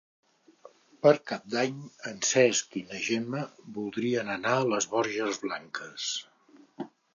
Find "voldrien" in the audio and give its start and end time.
3.77-4.33